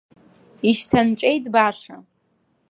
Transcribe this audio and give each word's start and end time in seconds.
Ишьҭанҵәеит 0.69 1.45
баша. 1.53 1.97